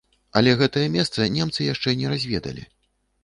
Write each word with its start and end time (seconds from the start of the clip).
Але 0.39 0.53
гэтае 0.61 0.85
месца 0.95 1.27
немцы 1.35 1.67
яшчэ 1.73 1.95
не 2.01 2.07
разведалі. 2.13 2.65